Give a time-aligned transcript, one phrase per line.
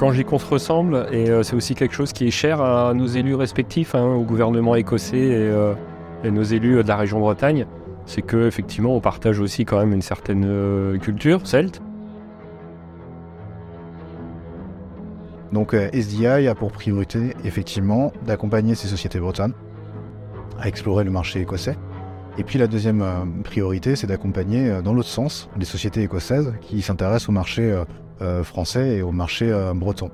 [0.00, 3.94] quand j'y ressemble, et c'est aussi quelque chose qui est cher à nos élus respectifs,
[3.94, 5.52] hein, au gouvernement écossais et,
[6.24, 7.66] et, nos élus de la région Bretagne,
[8.06, 11.82] c'est qu'effectivement on partage aussi quand même une certaine culture celte.
[15.52, 19.54] Donc SDI a pour priorité effectivement d'accompagner ces sociétés bretonnes
[20.60, 21.76] à explorer le marché écossais.
[22.38, 26.54] Et puis la deuxième euh, priorité, c'est d'accompagner euh, dans l'autre sens les sociétés écossaises
[26.60, 27.84] qui s'intéressent au marché euh,
[28.42, 30.10] français et au marché breton.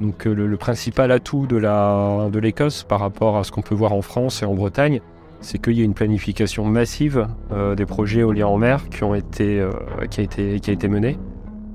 [0.00, 4.02] Donc le, principal atout de l'Écosse de par rapport à ce qu'on peut voir en
[4.02, 5.00] France et en Bretagne,
[5.40, 7.28] c'est qu'il y a une planification massive
[7.76, 9.66] des projets éoliens en mer qui, ont été,
[10.10, 11.18] qui, a été, qui a été menée.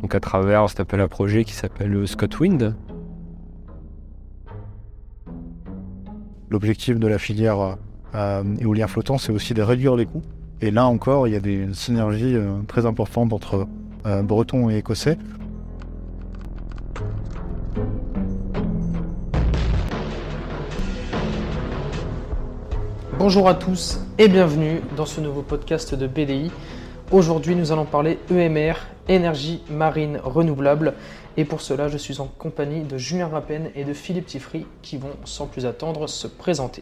[0.01, 2.75] Donc à travers cet appel à projet qui s'appelle ScotWind,
[6.49, 7.77] L'objectif de la filière
[8.15, 10.23] euh, éolien flottant, c'est aussi de réduire les coûts.
[10.59, 13.67] Et là encore, il y a des synergies euh, très importantes entre
[14.07, 15.19] euh, Bretons et Écossais.
[23.19, 26.51] Bonjour à tous et bienvenue dans ce nouveau podcast de BDI.
[27.11, 28.73] Aujourd'hui, nous allons parler EMR,
[29.07, 30.95] énergie marine renouvelable.
[31.35, 34.97] Et pour cela, je suis en compagnie de Julien Rappen et de Philippe Tiffry qui
[34.97, 36.81] vont sans plus attendre se présenter.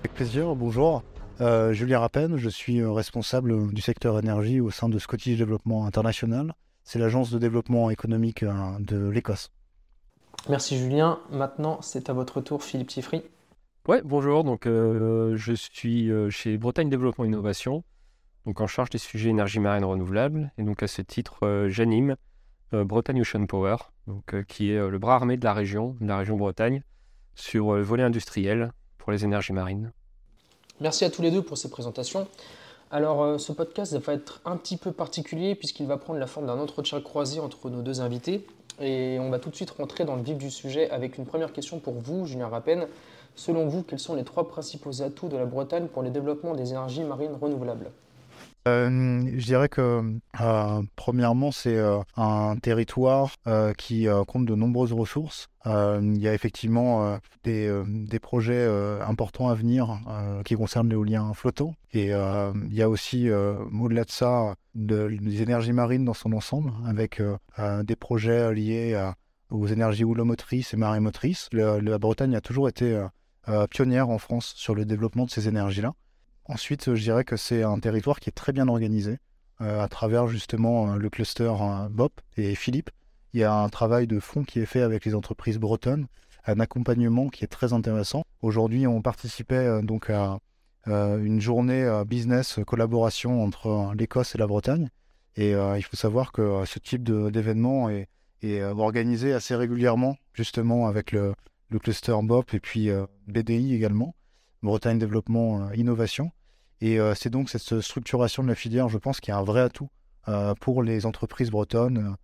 [0.00, 1.02] Avec plaisir, bonjour.
[1.40, 5.84] Euh, Julien Rappen, je suis euh, responsable du secteur énergie au sein de Scottish Development
[5.84, 6.54] International.
[6.84, 9.50] C'est l'agence de développement économique euh, de l'Écosse.
[10.48, 11.18] Merci Julien.
[11.30, 13.22] Maintenant, c'est à votre tour, Philippe Tiffry.
[13.88, 14.44] Ouais, bonjour.
[14.44, 17.84] Donc, je suis chez Bretagne Développement Innovation,
[18.46, 20.52] donc en charge des sujets énergie marine renouvelable.
[20.56, 22.16] Et donc, à ce titre, j'anime
[22.74, 25.96] euh, Bretagne Ocean Power, donc, euh, qui est euh, le bras armé de la région,
[26.00, 26.82] de la région Bretagne,
[27.34, 29.92] sur le volet industriel pour les énergies marines.
[30.80, 32.26] Merci à tous les deux pour ces présentations.
[32.90, 36.58] Alors, ce podcast va être un petit peu particulier puisqu'il va prendre la forme d'un
[36.58, 38.44] entretien croisé entre nos deux invités.
[38.80, 41.52] Et on va tout de suite rentrer dans le vif du sujet avec une première
[41.52, 42.88] question pour vous, Julien Rappen.
[43.36, 46.70] Selon vous, quels sont les trois principaux atouts de la Bretagne pour le développement des
[46.70, 47.92] énergies marines renouvelables?
[48.66, 53.34] Euh, je dirais que euh, premièrement, c'est euh, un territoire
[53.76, 55.48] qui compte de nombreuses ressources.
[55.66, 58.66] il y a effectivement des, projets
[59.06, 60.00] importants à venir
[60.44, 61.74] qui concernent l'éolien flottant.
[61.92, 67.20] Et il y a aussi, au-delà de ça, des énergies marines dans son ensemble, avec
[67.82, 69.10] des projets liés
[69.50, 71.48] aux énergies houlomotrices et marémotrices.
[71.52, 73.04] la Bretagne a toujours été
[73.70, 75.94] pionnière en France sur le développement de ces énergies-là.
[76.46, 79.18] Ensuite, je dirais que c'est un territoire qui est très bien organisé
[79.62, 82.90] euh, à travers justement euh, le cluster euh, BOP et Philippe.
[83.32, 86.06] Il y a un travail de fond qui est fait avec les entreprises bretonnes,
[86.46, 88.24] un accompagnement qui est très intéressant.
[88.42, 90.38] Aujourd'hui, on participait donc à
[90.86, 94.88] une journée business collaboration entre l'Écosse et la Bretagne.
[95.34, 98.06] Et il faut savoir que ce type d'événement est,
[98.62, 101.34] organisé assez régulièrement, justement avec le,
[101.70, 102.88] le cluster BOP et puis
[103.26, 104.14] BDI également.
[104.64, 106.32] Bretagne Développement euh, Innovation.
[106.80, 109.60] Et euh, c'est donc cette structuration de la filière, je pense, qui est un vrai
[109.60, 109.88] atout
[110.28, 112.16] euh, pour les entreprises bretonnes,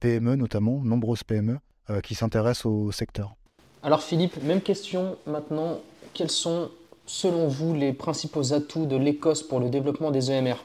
[0.00, 1.58] PME notamment, nombreuses PME,
[2.02, 3.36] qui s'intéressent au secteur.
[3.84, 5.78] Alors Philippe, même question maintenant.
[6.14, 6.72] Quels sont,
[7.06, 10.56] selon vous, les principaux atouts de l'Écosse pour le développement des EMR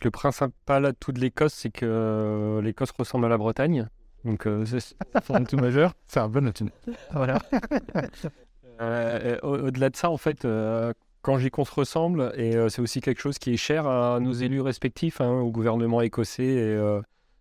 [0.00, 3.88] Le principal atout de l'Écosse, c'est que l'Écosse ressemble à la Bretagne.
[4.24, 5.94] Donc c'est un atout majeur.
[6.06, 6.70] C'est un bon atout.
[7.12, 7.40] Voilà.
[8.80, 10.92] Euh, au-delà de ça, en fait, euh,
[11.22, 14.20] quand j'y qu'on se ressemble, et euh, c'est aussi quelque chose qui est cher à
[14.20, 16.78] nos élus respectifs, hein, au gouvernement écossais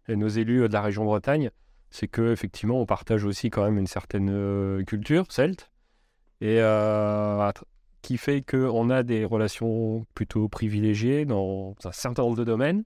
[0.08, 1.52] et, nos élus de la région Bretagne,
[1.92, 5.70] c'est que effectivement on partage aussi quand même une certaine culture celte,
[6.42, 6.60] et
[8.02, 12.84] qui fait qu'on a des relations plutôt privilégiées dans un certain nombre de domaines,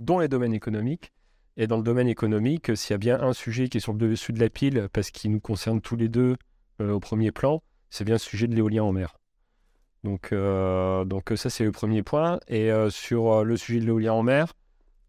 [0.00, 1.12] dont les domaines économiques.
[1.58, 3.98] Et dans le domaine économique, s'il y a bien un sujet qui est sur le
[3.98, 6.36] dessus de la pile, parce qu'il nous concerne tous les deux
[6.80, 9.14] au premier plan, c'est bien le sujet de l'éolien en mer.
[10.02, 12.40] Donc, euh, donc ça, c'est le premier point.
[12.48, 14.54] Et euh, sur euh, le sujet de l'éolien en mer,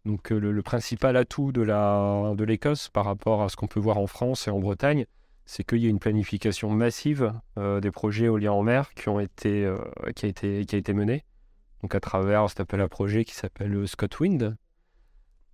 [0.04, 3.96] donc, le, principal atout de, la, de l'Écosse par rapport à ce qu'on peut voir
[3.96, 5.06] en France et en Bretagne,
[5.46, 9.66] c'est qu'il y a une planification massive des projets éoliens en mer qui, ont été,
[10.14, 11.24] qui, a été, qui a été menée
[11.80, 14.56] donc à travers cet appel à projet qui s'appelle ScotWind.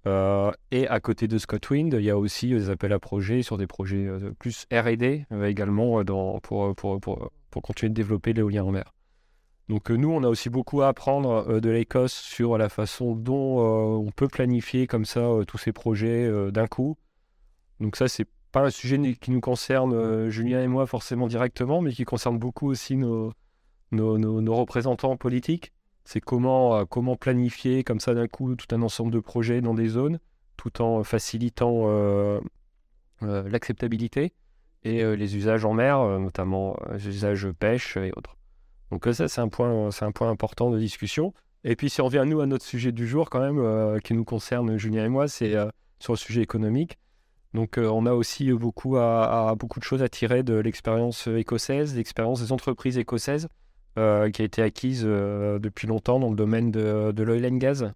[0.06, 3.66] Et à côté de ScotWind, il y a aussi des appels à projets sur des
[3.66, 4.08] projets
[4.38, 6.74] plus RD également dans, pour,
[7.62, 8.92] continuer de développer l'éolien en mer.
[9.70, 13.14] Donc euh, nous, on a aussi beaucoup à apprendre euh, de l'Écosse sur la façon
[13.14, 16.96] dont euh, on peut planifier comme ça tous ces projets d'un coup.
[17.78, 21.92] Donc ça, c'est pas un sujet qui nous concerne, Julien et moi, forcément directement, mais
[21.92, 23.32] qui concerne beaucoup aussi nos,
[23.92, 25.72] représentants politiques.
[26.12, 29.86] C'est comment, comment planifier comme ça d'un coup tout un ensemble de projets dans des
[29.86, 30.18] zones,
[30.56, 31.86] tout en facilitant
[33.20, 34.32] l'acceptabilité
[34.82, 38.36] et les usages en mer, notamment les usages pêche et autres.
[38.90, 39.88] Donc ça, c'est un, point,
[40.22, 41.32] important de discussion.
[41.62, 44.24] Et puis si on revient, nous, à notre sujet du jour, quand même, qui nous
[44.24, 45.54] concerne, Julien et moi, c'est
[46.00, 46.98] sur le sujet économique.
[47.54, 48.96] Donc on a aussi beaucoup,
[49.56, 53.46] beaucoup de choses à tirer de l'expérience écossaise, l'expérience des entreprises écossaises,
[53.96, 54.00] qui
[54.42, 57.92] a été acquise depuis longtemps dans le domaine de, de l'oil and gas.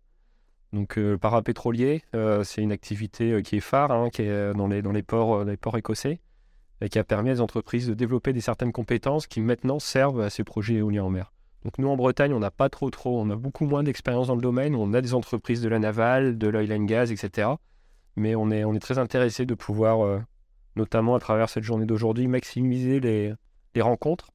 [0.73, 2.03] Donc le parapétrolier,
[2.43, 5.57] c'est une activité qui est phare, hein, qui est dans les, dans les ports, les
[5.57, 6.21] ports écossais
[6.81, 10.21] et qui a permis à des entreprises de développer des certaines compétences qui maintenant servent
[10.21, 11.33] à ces projets éoliens en mer.
[11.65, 14.35] Donc nous en Bretagne, on n'a pas trop trop, on a beaucoup moins d'expérience dans
[14.35, 17.49] le domaine, on a des entreprises de la navale, de l'oil and gas, etc.
[18.17, 20.21] Mais on est, on est très intéressé de pouvoir, euh,
[20.77, 23.33] notamment à travers cette journée d'aujourd'hui, maximiser les,
[23.75, 24.34] les rencontres euh,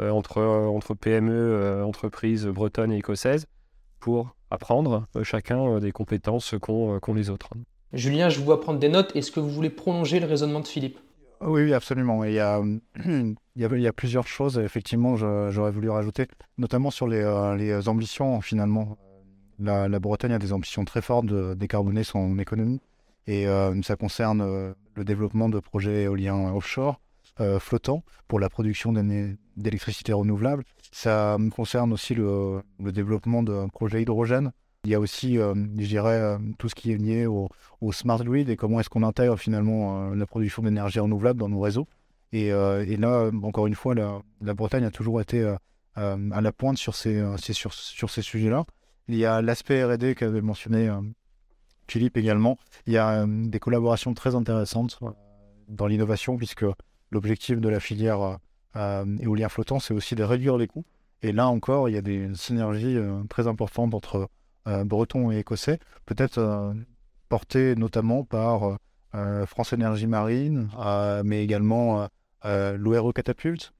[0.00, 3.46] entre, euh, entre PME, entreprises bretonnes et écossaises,
[4.00, 7.50] pour apprendre chacun des compétences qu'ont les autres.
[7.92, 9.14] Julien, je vous vois prendre des notes.
[9.16, 10.98] Est-ce que vous voulez prolonger le raisonnement de Philippe?
[11.40, 12.24] Oui, absolument.
[12.24, 12.60] Il y, a,
[13.04, 16.26] il, y a, plusieurs choses, effectivement, j'aurais voulu rajouter,
[16.58, 18.96] notamment sur les, euh, ambitions, finalement.
[19.58, 22.80] La, Bretagne a des ambitions très fortes de décarboner son économie,
[23.26, 27.00] et euh, ça concerne euh, le développement de projets éoliens offshore,
[27.60, 28.92] flottants, pour la production
[29.56, 30.64] d'électricité renouvelable.
[30.92, 34.52] Ça concerne aussi le, développement de projets hydrogène,
[34.84, 37.48] il y a aussi, euh, je dirais, euh, tout ce qui est lié au,
[37.92, 41.60] smart grid et comment est-ce qu'on intègre finalement euh, la production d'énergie renouvelable dans nos
[41.60, 41.86] réseaux.
[42.32, 45.42] Et, là, encore une fois, la, Bretagne a toujours été
[45.94, 48.64] à la pointe sur, ces sujets-là.
[49.08, 50.90] Il y a l'aspect RD qu'avait mentionné
[51.86, 52.58] Philippe également.
[52.86, 54.98] Il y a des collaborations très intéressantes
[55.68, 56.66] dans l'innovation, puisque
[57.10, 58.38] l'objectif de la filière
[59.20, 60.84] éolien flottant, c'est aussi de réduire les coûts.
[61.22, 62.96] Et là encore, il y a des synergies
[63.28, 64.28] très importantes entre
[64.68, 66.74] euh, breton et écossais, peut-être euh,
[67.30, 68.76] porté notamment par
[69.14, 70.68] euh, France Énergie Marine,
[71.24, 72.06] mais également
[72.44, 73.72] l'ORE Catapult,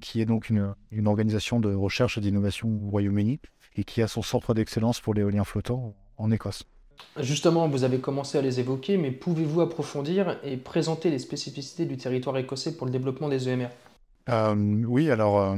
[0.00, 3.40] qui est donc une, une, organisation de recherche et d'innovation au Royaume-Uni
[3.76, 6.64] et qui a son centre d'excellence pour l'éolien flottant en Écosse.
[7.20, 11.96] Justement, vous avez commencé à les évoquer, mais pouvez-vous approfondir et présenter les spécificités du
[11.96, 13.68] territoire écossais pour le développement des EMR
[14.56, 15.56] Oui, alors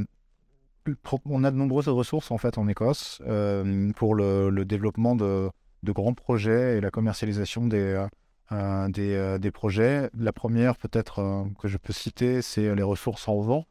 [1.25, 5.51] on a de nombreuses ressources en fait en Écosse euh, pour le, développement de,
[5.85, 8.09] grands projets et la commercialisation des, euh,
[8.53, 10.11] euh, des, projets.
[10.19, 13.67] La première peut-être que je peux citer, c'est les ressources en vent.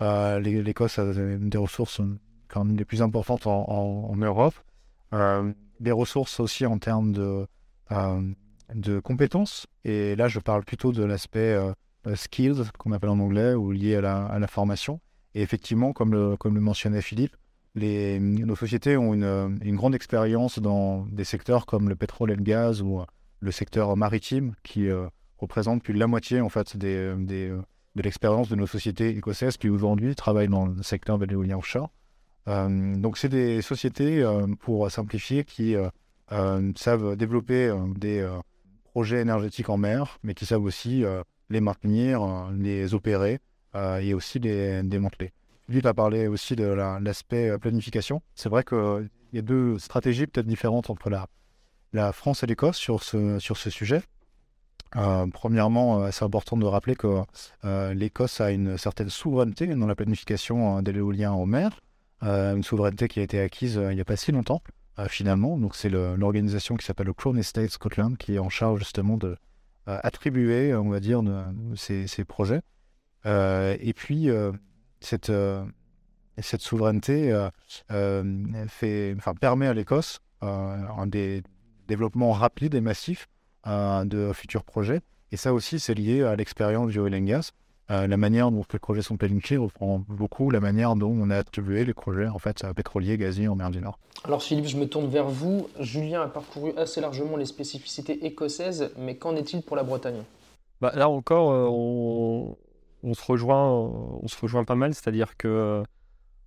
[0.00, 2.00] L'Écosse a des ressources
[2.48, 4.54] quand même les plus importantes en, Europe.
[5.80, 7.46] Des ressources aussi en termes de,
[8.74, 9.66] de compétences.
[9.84, 11.58] Et là, je parle plutôt de l'aspect
[12.14, 15.00] skills qu'on appelle en anglais ou lié à la, à la formation.
[15.34, 17.36] Et effectivement, comme le, comme le mentionnait Philippe,
[17.74, 22.36] les, nos sociétés ont une, une grande expérience dans des secteurs comme le pétrole et
[22.36, 23.02] le gaz ou
[23.40, 25.06] le secteur maritime qui euh,
[25.38, 27.62] représente plus de la moitié en fait des, des, euh,
[27.94, 31.90] de l'expérience de nos sociétés écossaises qui aujourd'hui travaillent dans le secteur de l'éolien offshore.
[32.48, 34.24] Euh, donc c'est des sociétés,
[34.60, 35.76] pour simplifier, qui
[36.30, 38.28] savent développer des
[38.84, 41.04] projets énergétiques en mer, mais qui savent aussi
[41.50, 43.40] les maintenir, les opérer
[43.74, 45.32] euh, et aussi des, démanteler.
[45.66, 48.22] Philippe a parlé aussi de l'aspect euh, planification.
[48.34, 53.02] C'est vrai qu'il y a deux stratégies peut-être différentes entre la, France et l'Écosse sur
[53.02, 53.38] ce,
[53.70, 54.02] sujet.
[54.96, 57.22] Euh, premièrement, c'est important de rappeler que
[57.92, 61.78] l'Écosse a une certaine souveraineté dans la planification de l'éolien en mer,
[62.22, 64.62] une souveraineté qui a été acquise il n'y a pas si longtemps,
[65.08, 65.58] finalement.
[65.58, 69.36] Donc, c'est l'organisation qui s'appelle le Crown Estate Scotland qui est en charge justement de
[69.86, 71.22] attribuer, on va dire,
[71.76, 72.62] ces, projets.
[73.26, 74.52] Euh, et puis, euh,
[75.00, 75.64] cette, euh,
[76.38, 77.48] cette souveraineté
[78.68, 81.42] fait, enfin, permet à l'Écosse un des
[81.88, 83.28] développements rapides et massifs
[83.66, 85.00] de futurs projets.
[85.32, 87.50] Et ça aussi, c'est lié à l'expérience du oil and gas.
[87.88, 91.84] La manière dont les projets sont planifiés reprend beaucoup la manière dont on a attribué
[91.84, 93.98] les projets en fait, pétroliers, gaziers en mer du Nord.
[94.24, 95.68] Alors Philippe, je me tourne vers vous.
[95.80, 100.22] Julien a parcouru assez largement les spécificités écossaises, mais qu'en est-il pour la Bretagne?
[100.80, 102.56] Bah, Là encore, on,
[103.02, 105.82] on se rejoint, on se rejoint pas mal, c'est-à-dire que euh,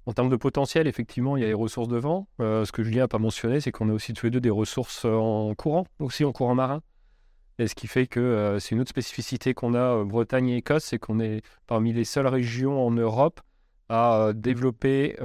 [0.05, 2.27] en termes de potentiel, effectivement, il y a les ressources de vent.
[2.39, 4.49] Euh, ce que Julien n'a pas mentionné, c'est qu'on a aussi tous les deux des
[4.49, 6.81] ressources euh, en courant, aussi en courant marin.
[7.59, 10.99] Et ce qui fait que c'est une autre spécificité qu'on a Bretagne et Écosse, c'est
[10.99, 13.39] qu'on est parmi les seules régions en Europe
[13.89, 15.15] à développer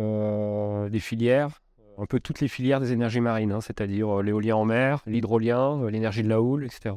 [0.90, 1.62] des filières,
[1.96, 6.22] un peu toutes les filières des énergies marines, hein, c'est-à-dire l'éolien en mer, l'hydrolien, l'énergie
[6.22, 6.96] de la houle, etc.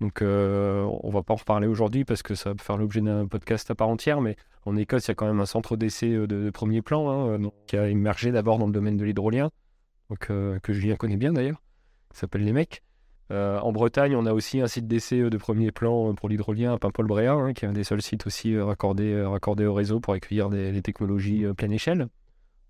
[0.00, 3.26] Donc, euh, on va pas en reparler aujourd'hui parce que ça va faire l'objet d'un
[3.26, 4.20] podcast à part entière.
[4.22, 7.10] Mais en Écosse, il y a quand même un centre d'essai euh, de, premier plan
[7.10, 9.50] hein, euh, qui a émergé d'abord dans le domaine de l'hydrolien,
[10.18, 11.62] que Julien connaît bien d'ailleurs,
[12.12, 12.82] qui s'appelle les mecs.
[13.30, 17.32] En Bretagne, on a aussi un site d'essai de premier plan pour l'hydrolien à Paimpol-Bréa,
[17.32, 20.82] hein, qui est un des seuls sites aussi raccordés, raccordés au réseau pour accueillir des,
[20.82, 22.08] technologies pleine échelle.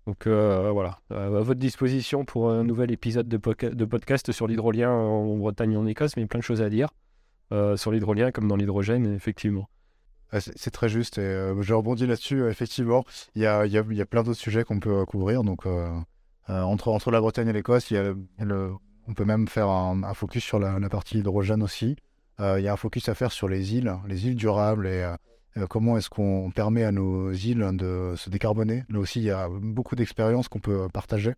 [0.05, 5.73] Donc voilà, à votre disposition pour un nouvel épisode de, podcast sur l'hydrolien en Bretagne
[5.73, 6.89] et en Écosse, mais plein de choses à dire
[7.75, 9.67] sur l'hydrolien comme dans l'hydrogène, effectivement.
[10.39, 12.47] C'est très juste et euh, je rebondis là-dessus.
[12.49, 13.03] effectivement,
[13.35, 15.43] il y a, y, a, y a, plein d'autres sujets qu'on peut couvrir.
[15.43, 15.89] Donc, euh,
[16.49, 17.91] euh, entre, entre la Bretagne et l'Écosse,
[19.11, 21.95] on peut même faire un, focus sur la, partie hydrogène aussi.
[22.39, 25.05] Il y a un focus à faire sur les îles, les îles durables et
[25.69, 28.83] comment est-ce qu'on permet à nos îles de se décarboner.
[28.89, 31.33] Là aussi, il y a beaucoup d'expériences qu'on peut partager.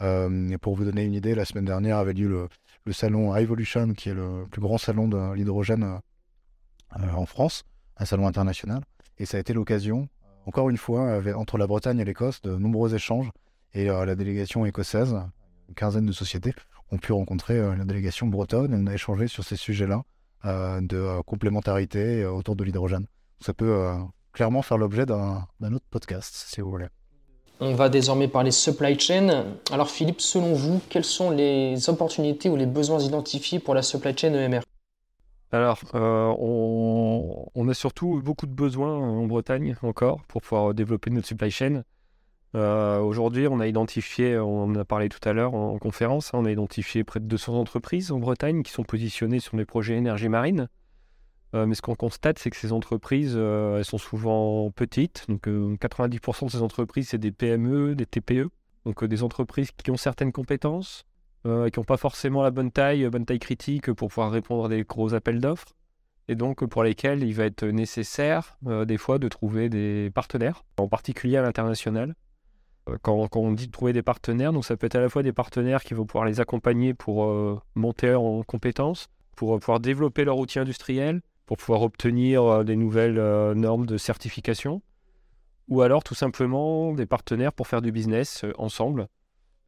[0.00, 2.48] et pour vous donner une idée, la semaine dernière avait lieu le,
[2.84, 6.00] le salon Evolution, qui est le plus grand salon de l'hydrogène
[6.90, 7.64] en France
[8.00, 8.82] un salon international.
[9.18, 10.08] Et ça a été l'occasion,
[10.46, 13.30] encore une fois, entre la Bretagne et l'Écosse, de nombreux échanges.
[13.74, 15.14] Et euh, la délégation écossaise,
[15.68, 16.54] une quinzaine de sociétés,
[16.90, 20.02] ont pu rencontrer euh, la délégation bretonne et on a échangé sur ces sujets-là
[20.44, 23.06] euh, de complémentarité autour de l'hydrogène.
[23.40, 23.94] Ça peut
[24.32, 26.88] clairement faire l'objet d'un autre podcast, si vous voulez.
[27.60, 29.44] On va désormais parler supply chain.
[29.70, 34.16] Alors Philippe, selon vous, quelles sont les opportunités ou les besoins identifiés pour la supply
[34.16, 34.60] chain EMR
[35.52, 41.26] alors, euh, on, a surtout beaucoup de besoins en Bretagne encore pour pouvoir développer notre
[41.26, 41.82] supply chain.
[42.54, 46.38] Euh, aujourd'hui, on a identifié, on en a parlé tout à l'heure en, conférence, hein,
[46.38, 49.96] on a identifié près de 200 entreprises en Bretagne qui sont positionnées sur les projets
[49.96, 50.68] énergie marine.
[51.54, 55.26] Euh, mais ce qu'on constate, c'est que ces entreprises, elles sont souvent petites.
[55.28, 58.50] Donc, 90% de ces entreprises, c'est des PME, des TPE.
[58.84, 61.04] Donc, des entreprises qui ont certaines compétences,
[61.46, 64.68] euh, qui n'ont pas forcément la bonne taille, bonne taille critique pour pouvoir répondre à
[64.68, 65.74] des gros appels d'offres,
[66.28, 70.64] et donc pour lesquels il va être nécessaire euh, des fois de trouver des partenaires,
[70.78, 72.14] en particulier à l'international.
[72.90, 75.22] Euh, quand, on dit de trouver des partenaires, donc ça peut être à la fois
[75.22, 77.32] des partenaires qui vont pouvoir les accompagner pour
[77.74, 83.20] monter en compétences, pour pouvoir développer leur outil industriel, pour pouvoir obtenir des nouvelles
[83.54, 84.82] normes de certification,
[85.68, 89.08] ou alors tout simplement des partenaires pour faire du business ensemble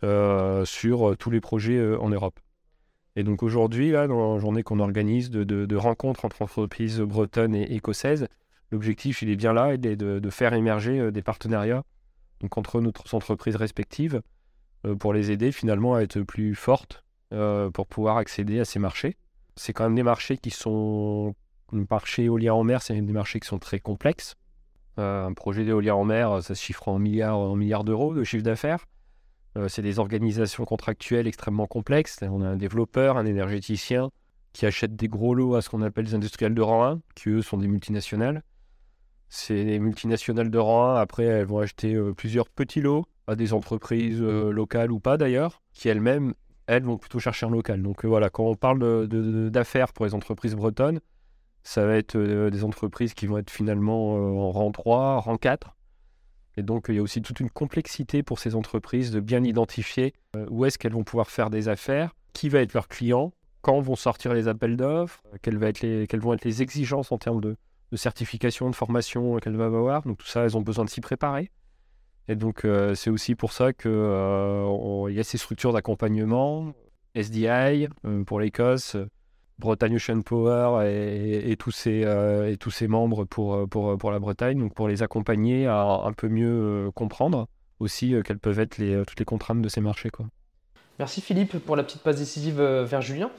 [0.05, 2.41] euh, sur euh, tous les projets euh, en Europe.
[3.15, 8.27] Et donc aujourd'hui, dans la journée qu'on organise de, rencontres entre entreprises bretonnes et écossaises,
[8.73, 11.85] l'objectif, il est bien là, il est de, faire émerger des partenariats
[12.43, 14.21] donc entre nos entreprises respectives
[14.99, 19.17] pour les aider finalement à être plus fortes pour pouvoir accéder à ces marchés.
[19.57, 21.35] C'est quand même des marchés qui sont...
[21.73, 24.35] Le marché éolien en mer, c'est des marchés qui sont très complexes.
[24.97, 28.43] un projet d'éolien en mer, ça se chiffre en milliards, en milliards d'euros de chiffre
[28.43, 28.85] d'affaires.
[29.59, 32.21] Euh, c'est des organisations contractuelles extrêmement complexes.
[32.23, 34.11] On a un développeur, un énergéticien
[34.53, 37.31] qui achète des gros lots à ce qu'on appelle des industriels de rang 1, qui
[37.31, 38.43] eux sont des multinationales.
[39.35, 43.53] Ces multinationales de rang 1, après, elles vont acheter euh, plusieurs petits lots à des
[43.53, 46.35] entreprises euh, locales ou pas d'ailleurs, qui elles-mêmes,
[46.67, 47.83] elles, vont plutôt chercher un local.
[47.83, 49.09] Donc voilà, quand on parle
[49.51, 51.01] d'affaires pour les entreprises bretonnes,
[51.63, 55.77] ça va être des entreprises qui vont être finalement en rang 3, rang 4,
[56.57, 60.15] et donc, il y a aussi toute une complexité pour ces entreprises de bien identifier
[60.37, 63.81] euh, où est-ce qu'elles vont pouvoir faire des affaires, qui va être leur client, quand
[63.81, 67.57] vont sortir les appels d'offres, euh, quelles, vont être les exigences en termes de,
[67.97, 70.03] certification, de formation qu'elles vont avoir.
[70.03, 71.51] Donc, tout ça, elles ont besoin de s'y préparer.
[72.29, 76.73] Et donc, euh, c'est aussi pour ça qu'il y a ces structures d'accompagnement,
[77.15, 77.89] SDI
[78.27, 78.97] pour l'Écosse,
[79.63, 84.59] Bretagne Ocean Power et, tous ses, euh, et tous ses membres pour, euh, la Bretagne,
[84.59, 87.47] donc pour les accompagner à un peu mieux euh, comprendre
[87.79, 90.11] aussi quelles peuvent être les, toutes les contraintes de ces marchés.
[90.99, 93.31] Merci Philippe pour la petite passe décisive vers Julien.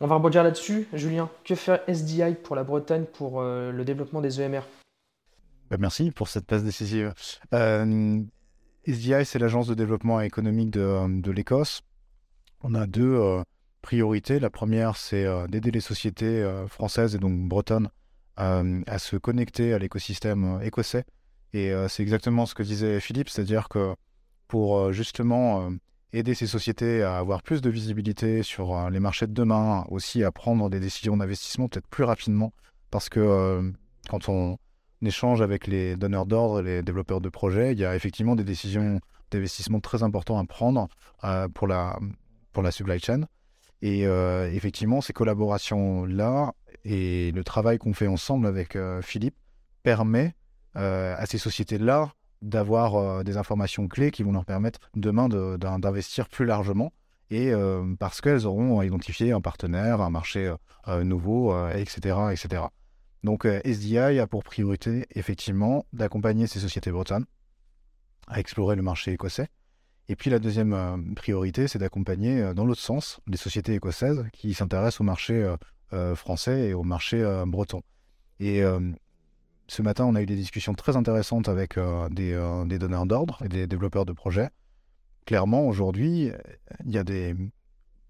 [0.00, 0.86] On va rebondir là-dessus.
[0.92, 4.62] Julien, que fait SDI pour la Bretagne pour le développement des EMR
[5.70, 7.12] bah, Merci pour cette passe décisive.
[7.52, 11.82] SDI, c'est l'agence de développement économique de, de l'Écosse.
[12.62, 13.42] On a deux
[13.82, 14.38] priorités.
[14.38, 17.88] La première, c'est euh, d'aider les sociétés euh, françaises et donc bretonnes
[18.38, 21.04] euh, à se connecter à l'écosystème écossais.
[21.54, 23.94] Et c'est exactement ce que disait Philippe, c'est-à-dire que
[24.48, 25.70] pour justement
[26.12, 30.32] aider ces sociétés à avoir plus de visibilité sur les marchés de demain, aussi à
[30.32, 32.52] prendre des décisions d'investissement peut-être plus rapidement,
[32.90, 33.72] parce que
[34.08, 34.58] quand on
[35.02, 39.00] échange avec les donneurs d'ordre les développeurs de projets, il y a effectivement des décisions
[39.30, 40.88] d'investissement très importantes à prendre
[41.54, 41.98] pour, la,
[42.52, 43.26] pour la supply chain.
[43.82, 46.52] Et euh, effectivement, ces collaborations-là
[46.84, 49.36] et le travail qu'on fait ensemble avec euh, Philippe
[49.82, 50.34] permet
[50.76, 56.46] euh, à ces sociétés-là d'avoir des informations clés qui vont leur permettre demain d'investir plus
[56.46, 56.92] largement
[57.30, 57.52] et
[57.98, 60.52] parce qu'elles auront identifié un partenaire, un marché
[61.02, 62.62] nouveau, etc., etc.
[63.24, 67.26] Donc SDI a pour priorité effectivement d'accompagner ces sociétés bretonnes
[68.28, 69.48] à explorer le marché écossais
[70.08, 75.00] Et puis la deuxième priorité, c'est d'accompagner dans l'autre sens les sociétés écossaises qui s'intéressent
[75.00, 75.54] au marché
[76.14, 77.82] français et au marché breton.
[78.40, 78.62] Et
[79.68, 81.78] ce matin, on a eu des discussions très intéressantes avec
[82.10, 84.48] des, des, donneurs d'ordre et des développeurs de projets.
[85.26, 86.32] Clairement, aujourd'hui,
[86.86, 87.36] il y a des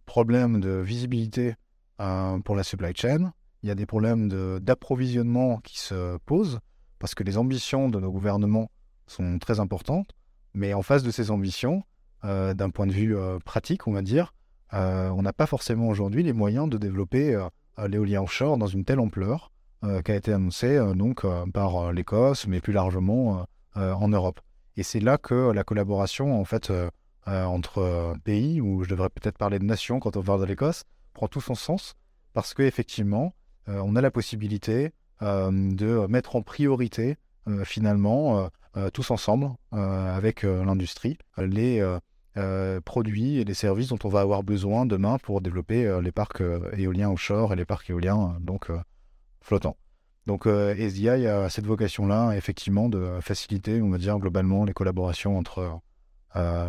[0.07, 1.55] problèmes de visibilité
[2.45, 4.29] pour la supply chain, il y a des problèmes
[4.61, 6.61] d'approvisionnement qui se posent
[6.99, 8.71] parce que les ambitions de nos gouvernements
[9.07, 10.15] sont très importantes,
[10.55, 11.83] mais en face de ces ambitions,
[12.25, 14.35] euh, d'un point de vue euh, pratique, on va dire,
[14.75, 17.39] euh, on n'a pas forcément aujourd'hui les moyens de développer
[17.87, 22.73] l'éolien offshore dans une telle ampleur qui a été annoncée donc par l'Écosse, mais plus
[22.73, 24.41] largement en Europe.
[24.77, 26.73] Et c'est là que la collaboration en fait
[27.27, 31.29] entre pays, ou je devrais peut-être parler de nations quand on parle de l'Écosse, prend
[31.29, 31.95] tout son sens
[32.33, 33.35] parce qu'effectivement,
[33.67, 37.17] on a la possibilité de mettre en priorité
[37.65, 38.49] finalement
[38.93, 41.85] tous ensemble avec l'industrie les
[42.85, 46.43] produits et les services dont on va avoir besoin demain pour développer les parcs
[46.77, 48.71] éoliens offshore et les parcs éoliens donc
[49.41, 49.77] flottants.
[50.27, 55.81] Donc SDI a cette vocation-là, effectivement, de faciliter, on va dire, globalement les collaborations entre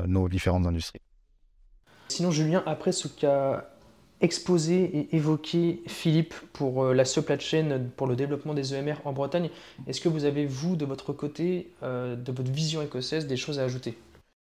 [0.07, 1.01] nos différentes industries.
[2.07, 3.69] Sinon, Julien, après ce qu'a
[4.21, 9.13] exposé et évoqué Philippe pour euh, la supply chain, pour le développement des EMR en
[9.13, 9.49] Bretagne.
[9.87, 13.59] Est-ce que vous avez, vous, de votre côté, euh, de votre vision écossaise, des choses
[13.59, 13.97] à ajouter?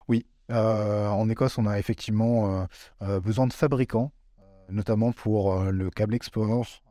[0.08, 0.26] Oui.
[0.52, 2.68] Euh, en Écosse, on a effectivement
[3.00, 4.12] besoin de fabricants,
[4.70, 6.83] notamment pour le câble export,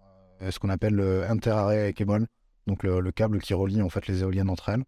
[0.51, 2.27] ce qu'on appelle le interarray cable,
[2.67, 4.85] donc le, le, câble qui relie en fait les éoliennes entre elles.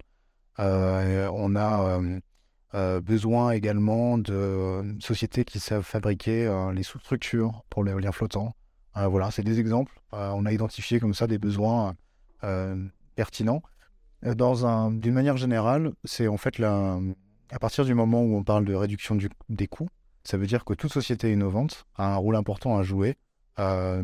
[0.59, 2.01] on a
[2.75, 8.57] euh, besoin également de euh, sociétés qui savent fabriquer euh, les sous-structures pour l'éolien flottant.
[8.97, 9.93] voilà, c'est des exemples.
[10.13, 11.95] on a identifié comme ça des besoins
[13.17, 13.63] pertinents.
[14.23, 16.99] D'une manière générale, c'est en fait la,
[17.51, 19.19] à partir du moment où on parle de réduction
[19.49, 19.89] des coûts,
[20.25, 23.17] ça veut dire que toute société innovante a un rôle important à jouer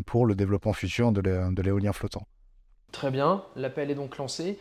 [0.07, 2.27] pour le développement futur de l'éolien flottant.
[2.93, 4.59] Très bien, l'appel est donc lancé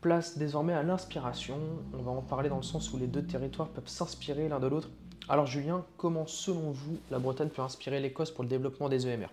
[0.00, 1.58] place désormais à l'inspiration.
[1.92, 4.66] On va en parler dans le sens où les deux territoires peuvent s'inspirer l'un de
[4.66, 4.90] l'autre.
[5.28, 9.28] Alors Julien, comment selon vous la Bretagne peut inspirer l'Écosse pour le développement des EMR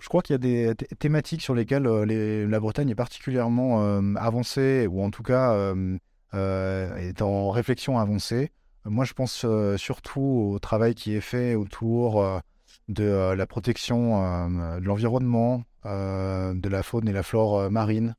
[0.00, 4.14] je crois qu'il y a des thématiques sur lesquelles euh, la Bretagne est particulièrement euh,
[4.16, 5.98] avancée, ou en tout cas euh,
[6.32, 8.52] est en réflexion avancée.
[8.84, 9.44] Moi, je pense
[9.76, 12.24] surtout au travail qui est fait autour
[12.88, 14.48] de la protection
[14.78, 18.14] de l'environnement, de la faune et la flore marine,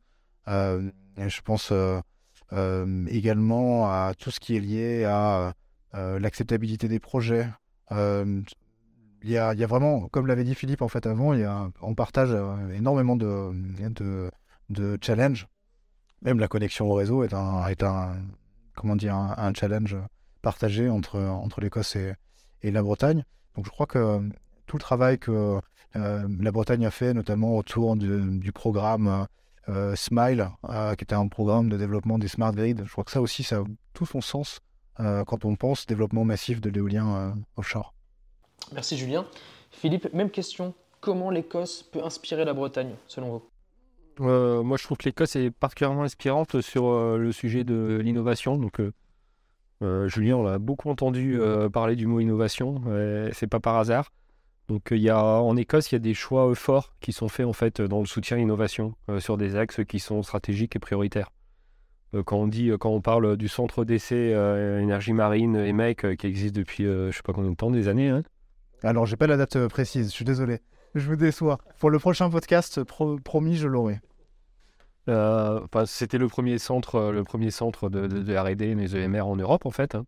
[1.28, 2.00] je pense euh,
[2.54, 5.54] euh, également à tout ce qui est lié à
[5.96, 7.48] euh, l'acceptabilité des projets.
[7.92, 8.46] il,
[9.24, 12.32] y a, vraiment, comme l'avait dit Philippe en fait avant, y a, on partage
[12.74, 13.52] énormément de,
[13.90, 14.32] de,
[14.70, 15.48] de challenges.
[16.22, 18.16] Même la connexion au réseau est un, est un
[18.76, 19.98] comment dire, un, challenge
[20.42, 22.14] partagé entre, entre l'Écosse et,
[22.62, 23.26] et, la Bretagne.
[23.56, 24.22] Donc je crois que
[24.70, 25.60] tout le travail que
[25.96, 29.28] la Bretagne a fait, notamment autour du programme
[29.70, 32.76] euh, Smile, euh, qui était un programme de développement des smart grids.
[32.84, 34.62] Je crois que ça aussi, ça a tout son sens
[35.00, 37.94] euh, quand on pense développement massif de l'éolien offshore.
[38.74, 39.28] Merci Julien.
[39.70, 40.74] Philippe, même question.
[41.02, 43.44] Comment l'Écosse peut inspirer la Bretagne, selon vous?
[44.64, 48.58] Moi, je trouve que l'Écosse est particulièrement inspirante sur le sujet de l'innovation.
[48.58, 48.82] Donc,
[50.08, 51.40] Julien, on a beaucoup entendu
[51.72, 52.82] parler du mot innovation.
[53.34, 54.12] c'est pas par hasard.
[54.70, 57.28] Donc il y a, en Écosse, il y a des choix euh, forts qui sont
[57.28, 60.76] faits en fait dans le soutien à l'innovation euh, sur des axes qui sont stratégiques
[60.76, 61.32] et prioritaires.
[62.14, 64.30] Euh, quand on dit, quand on parle du centre d'essai
[64.82, 68.10] énergie marine EMEC qui existe depuis je sais pas combien de temps, des années.
[68.10, 68.22] Hein
[68.84, 70.60] Alors j'ai pas la date précise, je suis désolé.
[70.94, 71.58] Je vous déçois.
[71.80, 74.00] Pour le prochain podcast, promis, je l'aurai.
[75.86, 79.72] c'était le premier centre, le premier centre de, de, R&D, les EMR en Europe en
[79.72, 79.96] fait.
[79.96, 80.06] Hein.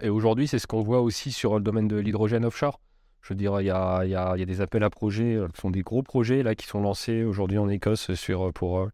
[0.00, 2.80] et aujourd'hui, c'est ce qu'on voit aussi sur le domaine de l'hydrogène offshore.
[3.26, 6.04] Je veux dire, il y a, des appels à projets, euh, qui sont des gros
[6.04, 8.90] projets là, qui sont lancés aujourd'hui en Écosse sur, pour, euh,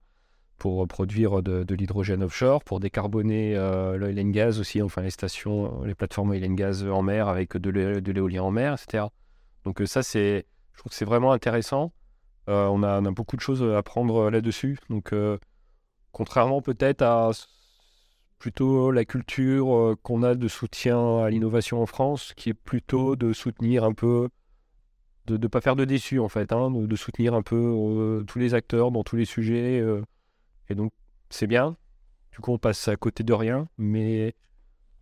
[0.56, 5.82] pour produire de, l'hydrogène offshore, pour décarboner euh, l'oil and gas aussi, enfin les stations,
[5.84, 7.68] les plateformes oil and gas en mer avec de
[8.10, 9.04] l'éolien en mer, etc.
[9.66, 11.92] Donc ça, c'est, je trouve que c'est vraiment intéressant.
[12.46, 14.78] on, a, beaucoup de choses à prendre là-dessus.
[14.88, 15.14] Donc,
[16.10, 17.32] contrairement peut-être à
[18.42, 23.14] plutôt la culture euh, qu'on a de soutien à l'innovation en France, qui est plutôt
[23.14, 24.30] de soutenir un peu,
[25.26, 28.40] de ne pas faire de déçus en fait, hein, de, soutenir un peu euh, tous
[28.40, 29.78] les acteurs dans tous les sujets.
[29.78, 30.02] Euh,
[30.68, 30.90] et donc
[31.30, 31.76] c'est bien.
[32.32, 34.34] Du coup on passe à côté de rien, mais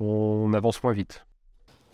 [0.00, 1.24] on avance moins vite.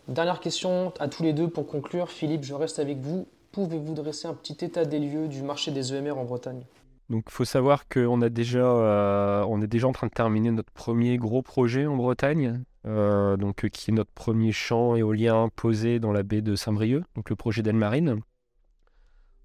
[0.09, 2.11] Dernière question à tous les deux pour conclure.
[2.11, 3.29] Philippe, je reste avec vous.
[3.53, 6.65] Pouvez-vous dresser un petit état des lieux du marché des EMR en Bretagne?
[7.09, 10.51] Donc, il faut savoir qu'on a déjà, euh, on est déjà en train de terminer
[10.51, 16.01] notre premier gros projet en Bretagne, euh, donc qui est notre premier champ éolien posé
[16.01, 18.21] dans la baie de Saint-Brieuc, donc le projet d'Elmarine.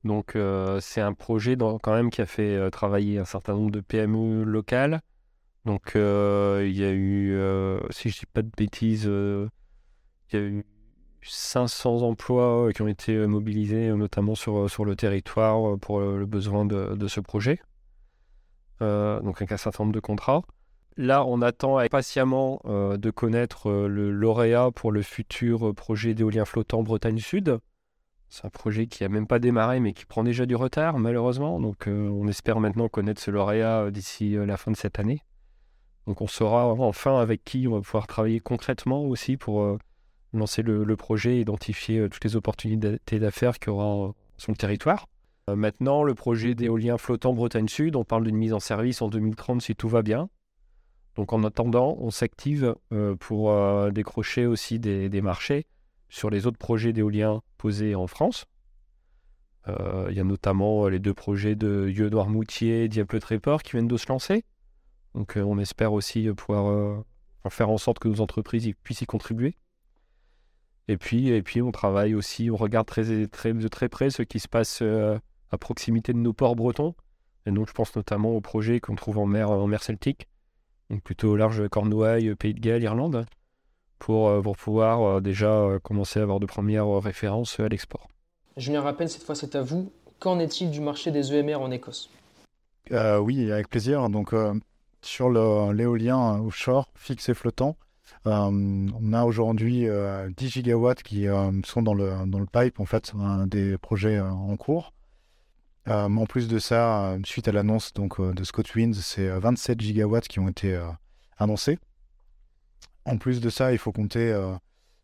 [0.04, 0.36] Donc,
[0.80, 5.02] c'est un projet quand même qui a fait travailler un certain nombre de PME locales.
[5.66, 7.38] Donc, il y a eu,
[7.92, 9.50] si je dis pas de bêtises, il
[10.34, 10.66] y a eu
[11.24, 16.00] 500 emplois euh, qui ont été euh, mobilisés, euh, notamment sur, sur le territoire, pour
[16.02, 17.60] le besoin de, ce projet.
[18.80, 20.42] donc avec un certain nombre de contrats.
[20.98, 27.20] Là, on attend patiemment de connaître le lauréat pour le futur projet d'éolien flottant Bretagne
[27.20, 27.60] Sud.
[28.30, 31.60] C'est un projet qui n'a même pas démarré, mais qui prend déjà du retard, malheureusement.
[31.60, 35.22] Donc, on espère maintenant connaître ce lauréat d'ici la fin de cette année.
[36.08, 39.78] Donc, on saura enfin avec qui on va pouvoir travailler concrètement aussi pour
[40.34, 44.58] lancer le, projet, identifier euh, toutes les opportunités d'affaires qu'il y aura euh, sur le
[44.58, 45.08] territoire.
[45.50, 49.10] Euh, maintenant, le projet d'éolien flottant Bretagne Sud, on parle d'une mise en service en
[49.10, 50.30] 2030 si tout va bien.
[51.16, 52.74] Donc en attendant, on s'active
[53.20, 53.54] pour
[53.92, 55.66] décrocher aussi des, marchés
[56.08, 58.46] sur les autres projets d'éolien posés en France.
[59.68, 63.98] Il y a notamment les deux projets de Yeux Noirmoutier et Diable-Tréport qui viennent de
[63.98, 64.46] se lancer.
[65.14, 67.04] Donc on espère aussi pouvoir
[67.50, 69.58] faire en sorte que nos entreprises puissent y contribuer.
[70.92, 74.24] Et puis, et puis on travaille aussi, on regarde très, très, de très près ce
[74.24, 75.18] qui se passe euh,
[75.50, 76.96] à proximité de nos ports bretons.
[77.46, 80.28] Et donc je pense notamment au projet qu'on trouve en mer, en mer Celtique,
[80.90, 83.26] donc plutôt au large Cornouailles, Pays de Galles, Irlande,
[84.00, 88.10] pour, euh, pour pouvoir euh, déjà commencer à avoir de premières références à l'export.
[88.58, 89.94] Julien Rappel, cette fois c'est à vous.
[90.20, 92.10] Qu'en est-il du marché des EMR en Écosse?
[92.92, 94.10] Oui, avec plaisir.
[94.10, 94.34] Donc
[95.02, 97.91] sur l'éolien offshore, fixe et flottant, euh,
[98.26, 102.86] on a aujourd'hui 10 euh, gigawatts qui euh, sont dans le, dans le pipe, en
[102.86, 103.14] fait,
[103.48, 104.94] des projets en cours.
[105.88, 110.80] en plus de ça, suite à l'annonce de ScotWinds, c'est 27 gigawatts qui ont été
[111.38, 111.80] annoncés.
[113.06, 114.40] En plus de ça, il faut compter,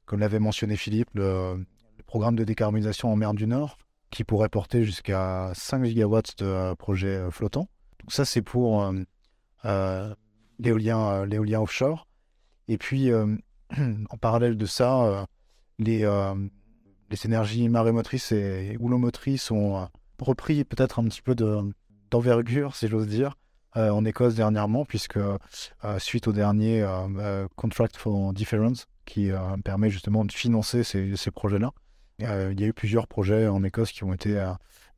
[0.05, 1.65] comme l'avait mentionné Philippe, le,
[2.05, 3.77] programme de décarbonisation en mer du Nord,
[4.11, 7.67] qui pourrait porter jusqu'à 5 gigawatts de projets flottants.
[7.99, 8.93] Donc ça, c'est pour
[10.59, 12.06] l'éolien offshore.
[12.67, 13.35] Et puis, euh,
[14.09, 15.25] en parallèle de ça, euh,
[15.79, 16.35] les, euh,
[17.09, 19.87] les énergies marémotrices et houlomotrices ont
[20.19, 23.35] repris peut-être un petit peu d'envergure, si j'ose dire,
[23.75, 25.19] en Écosse dernièrement, puisque
[25.99, 26.83] suite au dernier
[27.55, 29.29] Contract for Difference, qui
[29.63, 31.71] permet justement de financer ces, projets-là,
[32.19, 34.43] il y a eu plusieurs projets en Écosse qui ont été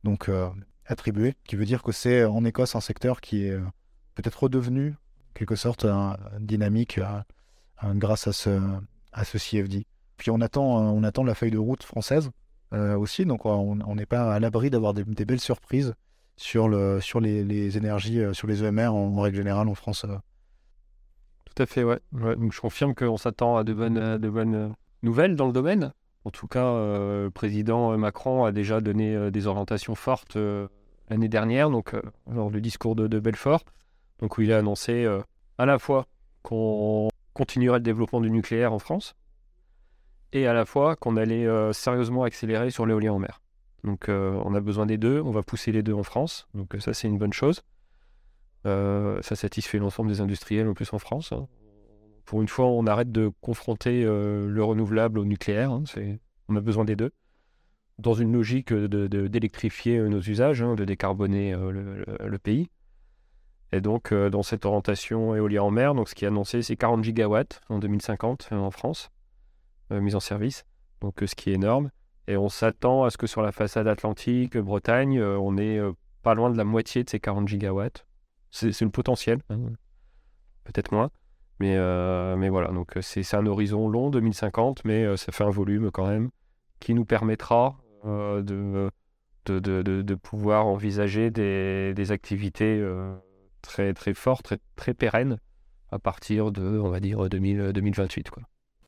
[0.02, 0.30] donc
[0.86, 3.58] attribués, qui veut dire que c'est en Écosse un secteur qui est
[4.14, 4.94] peut-être redevenu,
[5.34, 5.86] quelque sorte,
[6.40, 6.98] dynamique
[7.82, 8.60] Hein, grâce à ce,
[9.12, 9.86] à ce CFD.
[10.16, 12.30] Puis on attend, euh, on attend la feuille de route française
[12.72, 15.94] euh, aussi, donc on n'est pas à l'abri d'avoir des, belles surprises
[16.36, 20.04] sur, le, sur les, énergies, euh, sur les EMR en, règle générale en France.
[21.46, 21.98] Tout à fait, ouais.
[22.12, 25.92] Donc je confirme qu'on s'attend à de bonnes, de bonnes nouvelles dans le domaine.
[26.24, 30.36] En tout cas, le président Macron a déjà donné des orientations fortes
[31.08, 31.96] l'année dernière, donc
[32.30, 33.64] lors du discours de, de, Belfort,
[34.20, 35.08] donc où il a annoncé
[35.58, 36.06] à la fois
[36.42, 39.14] qu'on continuerait le développement du nucléaire en France,
[40.32, 43.40] et à la fois qu'on allait euh, sérieusement accélérer sur l'éolien en mer.
[43.84, 46.76] Donc euh, on a besoin des deux, on va pousser les deux en France, donc
[46.80, 47.62] ça c'est une bonne chose.
[48.66, 51.32] Euh, ça satisfait l'ensemble des industriels en plus en France.
[51.32, 51.48] Hein.
[52.26, 55.82] Pour une fois, on arrête de confronter le renouvelable au nucléaire, hein,
[56.48, 57.10] on a besoin des deux
[57.98, 62.70] dans une logique d'électrifier de, nos usages, hein, de décarboner le, pays.
[63.72, 66.76] Et donc, euh, dans cette orientation éolien en mer, donc ce qui est annoncé, c'est
[66.76, 69.10] 40 gigawatts en 2050 euh, en France,
[69.92, 70.64] euh, mise en service,
[71.00, 71.90] donc ce qui est énorme.
[72.26, 75.80] Et on s'attend à ce que sur la façade atlantique, Bretagne, on est
[76.22, 78.06] pas loin de la moitié de ces 40 gigawatts.
[78.50, 79.58] C'est le potentiel, hein.
[80.62, 81.10] peut-être moins.
[81.58, 81.76] Mais,
[82.36, 86.30] mais voilà, donc c'est un horizon long, 2050, mais ça fait un volume quand même
[86.78, 88.90] qui nous permettra de,
[89.46, 92.80] de, de, pouvoir envisager des activités
[93.62, 95.38] très, très fort, très, très pérenne
[95.90, 98.30] à partir de, on va dire, 2028.
[98.30, 98.42] Quoi.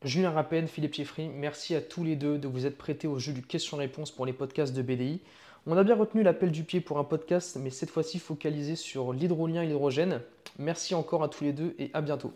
[0.05, 3.33] Julien Rappen, Philippe Chieffry, merci à tous les deux de vous être prêtés au jeu
[3.33, 5.21] du question-réponse pour les podcasts de BDI.
[5.65, 9.13] On a bien retenu l'appel du pied pour un podcast, mais cette fois-ci focalisé sur
[9.13, 10.21] l'hydrolien et l'hydrogène.
[10.59, 12.33] Merci encore à tous les deux et à bientôt.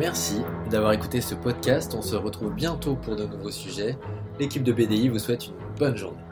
[0.00, 1.94] Merci d'avoir écouté ce podcast.
[1.96, 3.96] On se retrouve bientôt pour de nouveaux sujets.
[4.40, 6.23] L'équipe de BDI vous souhaite une bonne journée.